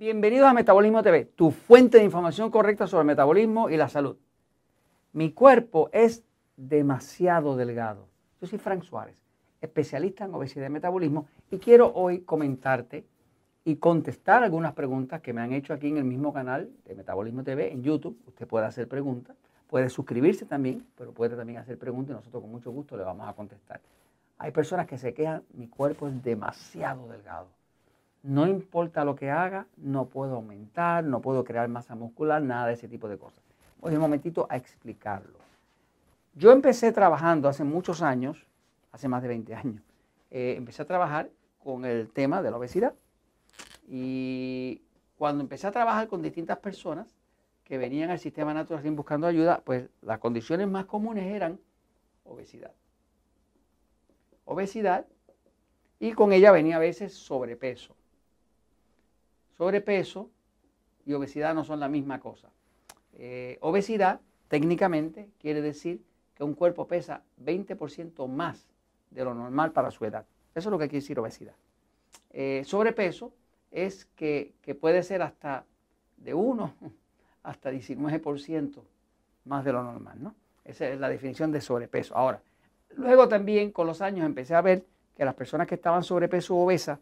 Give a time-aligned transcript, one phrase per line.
[0.00, 4.16] Bienvenidos a Metabolismo TV, tu fuente de información correcta sobre el metabolismo y la salud.
[5.12, 6.24] Mi cuerpo es
[6.56, 8.08] demasiado delgado.
[8.40, 9.14] Yo soy Frank Suárez,
[9.60, 13.04] especialista en obesidad y metabolismo, y quiero hoy comentarte
[13.62, 17.44] y contestar algunas preguntas que me han hecho aquí en el mismo canal de Metabolismo
[17.44, 18.18] TV en YouTube.
[18.26, 19.36] Usted puede hacer preguntas,
[19.68, 23.28] puede suscribirse también, pero puede también hacer preguntas y nosotros con mucho gusto le vamos
[23.28, 23.82] a contestar.
[24.38, 27.59] Hay personas que se quejan, mi cuerpo es demasiado delgado.
[28.22, 32.74] No importa lo que haga, no puedo aumentar, no puedo crear masa muscular, nada de
[32.74, 33.42] ese tipo de cosas.
[33.80, 35.38] Voy un momentito a explicarlo.
[36.34, 38.46] Yo empecé trabajando hace muchos años,
[38.92, 39.82] hace más de 20 años,
[40.30, 42.94] eh, empecé a trabajar con el tema de la obesidad.
[43.88, 44.82] Y
[45.16, 47.08] cuando empecé a trabajar con distintas personas
[47.64, 51.58] que venían al sistema natural buscando ayuda, pues las condiciones más comunes eran
[52.24, 52.72] obesidad.
[54.44, 55.06] Obesidad
[55.98, 57.94] y con ella venía a veces sobrepeso
[59.60, 60.30] sobrepeso
[61.04, 62.48] y obesidad no son la misma cosa.
[63.12, 66.02] Eh, obesidad, técnicamente, quiere decir
[66.34, 68.66] que un cuerpo pesa 20% más
[69.10, 70.24] de lo normal para su edad.
[70.54, 71.52] Eso es lo que quiere decir obesidad.
[72.30, 73.34] Eh, sobrepeso
[73.70, 75.66] es que, puede ser hasta
[76.16, 76.74] de 1
[77.42, 78.80] hasta 19%
[79.44, 80.34] más de lo normal, ¿no?
[80.64, 82.16] Esa es la definición de sobrepeso.
[82.16, 82.40] Ahora,
[82.96, 86.64] luego también con los años empecé a ver que las personas que estaban sobrepeso o
[86.64, 86.98] obesas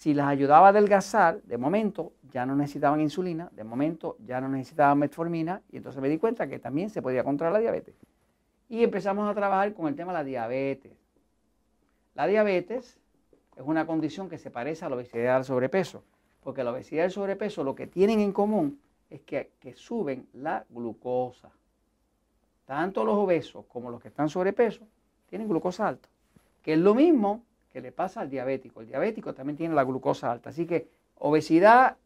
[0.00, 4.48] si las ayudaba a adelgazar, de momento ya no necesitaban insulina, de momento ya no
[4.48, 7.94] necesitaban metformina, y entonces me di cuenta que también se podía controlar la diabetes.
[8.70, 10.92] Y empezamos a trabajar con el tema de la diabetes.
[12.14, 12.98] La diabetes
[13.54, 16.02] es una condición que se parece a la obesidad y al sobrepeso,
[16.42, 20.26] porque la obesidad y el sobrepeso lo que tienen en común es que, que suben
[20.32, 21.50] la glucosa.
[22.64, 24.80] Tanto los obesos como los que están sobrepeso
[25.28, 26.08] tienen glucosa alta,
[26.62, 27.42] que es lo mismo
[27.72, 28.80] que le pasa al diabético.
[28.80, 30.50] El diabético también tiene la glucosa alta.
[30.50, 31.96] Así que obesidad,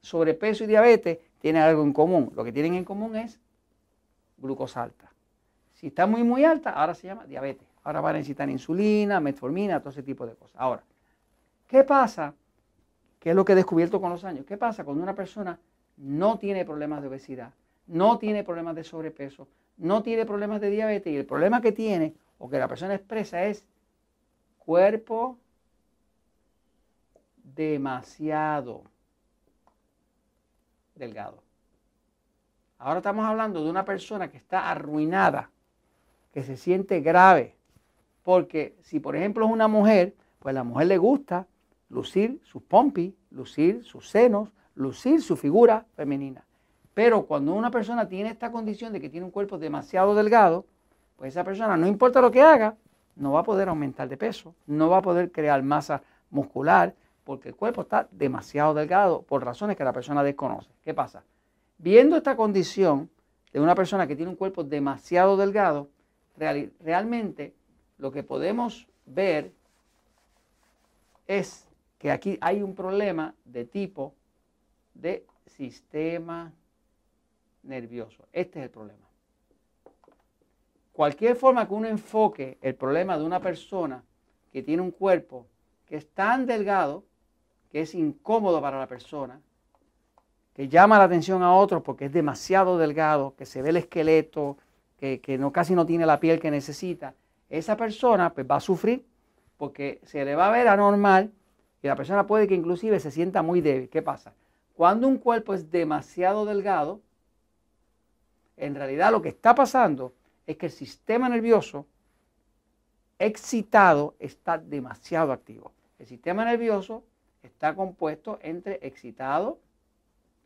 [0.00, 2.32] sobrepeso y diabetes tienen algo en común.
[2.34, 3.40] Lo que tienen en común es
[4.38, 5.10] glucosa alta.
[5.74, 7.66] Si está muy, muy alta, ahora se llama diabetes.
[7.82, 10.54] Ahora va a necesitar insulina, metformina, todo ese tipo de cosas.
[10.60, 10.82] Ahora,
[11.66, 12.34] ¿qué pasa?
[13.18, 14.44] ¿Qué es lo que he descubierto con los años?
[14.46, 15.58] ¿Qué pasa cuando una persona
[15.96, 17.52] no tiene problemas de obesidad,
[17.86, 22.14] no tiene problemas de sobrepeso, no tiene problemas de diabetes y el problema que tiene
[22.38, 23.66] o que la persona expresa es
[24.70, 25.36] cuerpo
[27.42, 28.84] demasiado
[30.94, 31.42] delgado.
[32.78, 35.50] Ahora estamos hablando de una persona que está arruinada,
[36.32, 37.56] que se siente grave,
[38.22, 41.48] porque si por ejemplo es una mujer, pues a la mujer le gusta
[41.88, 46.44] lucir sus pompis, lucir sus senos, lucir su figura femenina.
[46.94, 50.64] Pero cuando una persona tiene esta condición de que tiene un cuerpo demasiado delgado,
[51.16, 52.76] pues esa persona no importa lo que haga,
[53.16, 56.94] no va a poder aumentar de peso, no va a poder crear masa muscular,
[57.24, 60.70] porque el cuerpo está demasiado delgado por razones que la persona desconoce.
[60.82, 61.22] ¿Qué pasa?
[61.78, 63.10] Viendo esta condición
[63.52, 65.88] de una persona que tiene un cuerpo demasiado delgado,
[66.36, 67.54] realmente
[67.98, 69.52] lo que podemos ver
[71.26, 74.14] es que aquí hay un problema de tipo
[74.94, 76.52] de sistema
[77.62, 78.26] nervioso.
[78.32, 79.09] Este es el problema
[81.00, 84.04] cualquier forma que uno enfoque el problema de una persona
[84.52, 85.46] que tiene un cuerpo
[85.86, 87.04] que es tan delgado,
[87.72, 89.40] que es incómodo para la persona,
[90.52, 94.58] que llama la atención a otros porque es demasiado delgado, que se ve el esqueleto,
[94.98, 97.14] que, no, casi no tiene la piel que necesita,
[97.48, 99.06] esa persona pues va a sufrir
[99.56, 101.32] porque se le va a ver anormal
[101.82, 103.88] y la persona puede que inclusive se sienta muy débil.
[103.88, 104.34] ¿Qué pasa?
[104.74, 107.00] Cuando un cuerpo es demasiado delgado,
[108.58, 110.12] en realidad lo que está pasando
[110.50, 111.86] es que el sistema nervioso
[113.20, 115.70] excitado está demasiado activo.
[116.00, 117.04] El sistema nervioso
[117.44, 119.60] está compuesto entre excitado,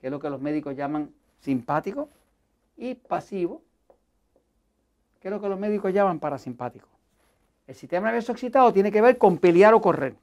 [0.00, 2.08] que es lo que los médicos llaman simpático,
[2.76, 3.62] y pasivo,
[5.20, 6.88] que es lo que los médicos llaman parasimpático.
[7.68, 10.16] El sistema nervioso excitado tiene que ver con pelear o correr.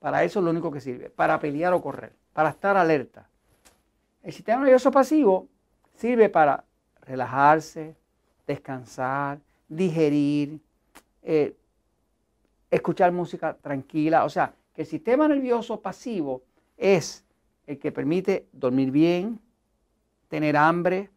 [0.00, 3.26] Para eso es lo único que sirve, para pelear o correr, para estar alerta.
[4.22, 5.48] El sistema nervioso pasivo
[5.94, 6.62] sirve para
[7.00, 7.96] relajarse,
[8.52, 9.38] descansar,
[9.68, 10.60] digerir,
[11.22, 11.54] eh,
[12.70, 14.24] escuchar música tranquila.
[14.24, 16.42] O sea, que el sistema nervioso pasivo
[16.76, 17.24] es
[17.66, 19.40] el que permite dormir bien,
[20.28, 21.10] tener hambre,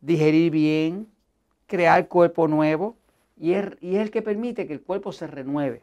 [0.00, 1.08] digerir bien,
[1.66, 2.96] crear cuerpo nuevo
[3.36, 5.82] y es, y es el que permite que el cuerpo se renueve.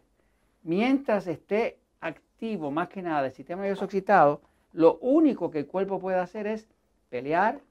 [0.64, 4.42] Mientras esté activo más que nada el sistema nervioso excitado,
[4.74, 6.68] lo único que el cuerpo puede hacer es
[7.10, 7.62] pelear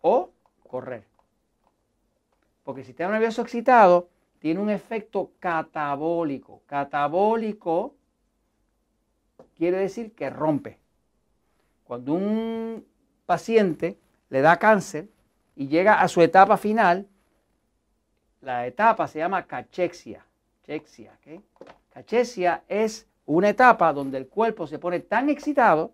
[0.00, 0.30] o
[0.72, 1.04] correr.
[2.64, 4.08] Porque el sistema nervioso excitado
[4.38, 6.62] tiene un efecto catabólico.
[6.66, 7.94] Catabólico
[9.54, 10.78] quiere decir que rompe.
[11.84, 12.86] Cuando un
[13.26, 13.98] paciente
[14.30, 15.10] le da cáncer
[15.54, 17.06] y llega a su etapa final,
[18.40, 20.24] la etapa se llama cachexia.
[21.92, 25.92] Cachexia es una etapa donde el cuerpo se pone tan excitado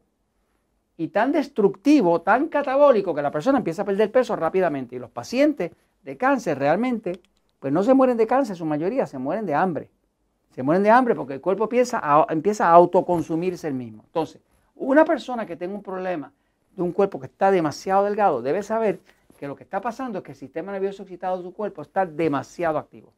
[0.99, 4.97] y tan destructivo, tan catabólico, que la persona empieza a perder peso rápidamente.
[4.97, 5.71] Y los pacientes
[6.03, 7.21] de cáncer realmente,
[7.61, 9.91] pues no se mueren de cáncer, su mayoría se mueren de hambre.
[10.51, 14.03] Se mueren de hambre porque el cuerpo empieza a, autoconsumirse el mismo.
[14.07, 14.43] Entonces,
[14.75, 16.33] una persona que tenga un problema
[16.75, 18.99] de un cuerpo que está demasiado delgado debe saber
[19.39, 22.07] que lo que está pasando es que el sistema nervioso excitado de su cuerpo está
[22.07, 23.13] demasiado activo.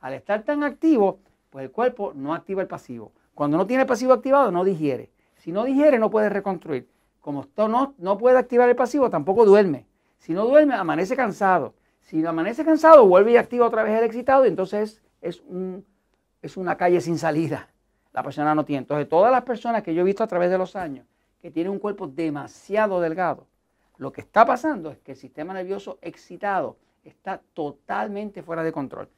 [0.00, 1.18] Al estar tan activo,
[1.50, 3.12] pues el cuerpo no activa el pasivo.
[3.34, 5.10] Cuando no tiene el pasivo activado, no digiere.
[5.36, 6.88] Si no digiere, no puede reconstruir.
[7.26, 9.84] Como no, no puede activar el pasivo, tampoco duerme.
[10.16, 11.74] Si no duerme, amanece cansado.
[12.00, 15.84] Si amanece cansado, vuelve y activa otra vez el excitado y entonces es, un,
[16.40, 17.68] es una calle sin salida.
[18.12, 18.82] La persona no tiene.
[18.82, 21.04] Entonces, todas las personas que yo he visto a través de los años
[21.40, 23.48] que tienen un cuerpo demasiado delgado,
[23.96, 29.08] lo que está pasando es que el sistema nervioso excitado está totalmente fuera de control.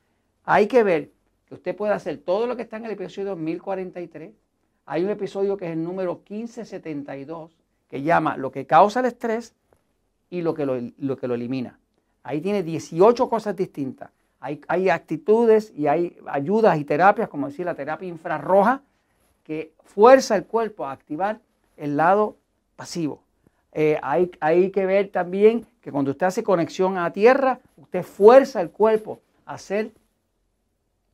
[0.45, 1.11] Hay que ver
[1.45, 4.33] que usted puede hacer todo lo que está en el episodio 1043.
[4.87, 7.58] Hay un episodio que es el número 1572
[7.89, 9.55] que llama lo que causa el estrés
[10.31, 11.79] y lo que lo, lo que lo elimina.
[12.23, 14.11] Ahí tiene 18 cosas distintas.
[14.41, 18.83] Hay, hay, actitudes y hay ayudas y terapias, como decir la terapia infrarroja,
[19.43, 21.41] que fuerza el cuerpo a activar
[21.77, 22.37] el lado
[22.77, 23.23] pasivo.
[23.73, 28.61] Eh, hay, hay que ver también que cuando usted hace conexión a tierra, usted fuerza
[28.61, 29.93] el cuerpo a ser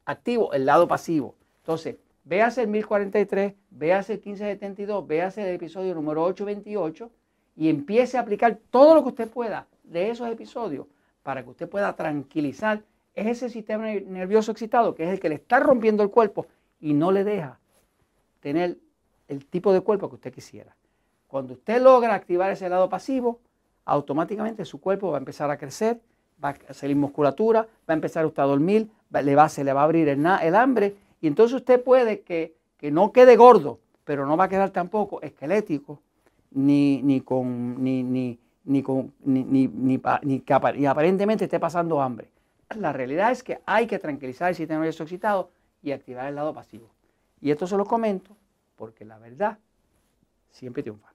[0.05, 1.35] activo el lado pasivo.
[1.61, 7.11] Entonces, véase el 1043, véase el 1572, véase el episodio número 828
[7.57, 10.87] y empiece a aplicar todo lo que usted pueda de esos episodios
[11.23, 12.83] para que usted pueda tranquilizar
[13.15, 16.47] ese sistema nervioso excitado que es el que le está rompiendo el cuerpo
[16.81, 17.59] y no le deja
[18.41, 18.79] tener
[19.29, 20.77] el tipo de cuerpo que usted quisiera.
[21.29, 23.41] Cuando usted logra activar ese lado pasivo,
[23.85, 26.01] automáticamente su cuerpo va a empezar a crecer,
[26.43, 28.91] va a salir musculatura, va a empezar usted a dormir,
[29.49, 32.55] se le va a abrir el, hambre y entonces usted puede que,
[32.93, 36.03] no quede gordo, pero no va a quedar tampoco esquelético,
[36.51, 42.29] ni, ni con, ni, ni, ni, con, ni, que aparentemente esté pasando hambre.
[42.77, 45.49] La realidad es que hay que tranquilizar el sistema nervioso excitado
[45.83, 46.91] y activar el lado pasivo.
[47.41, 48.37] Y esto se lo comento
[48.77, 49.57] porque la verdad
[50.51, 51.09] siempre triunfa.